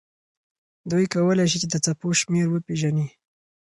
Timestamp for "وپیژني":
2.49-3.07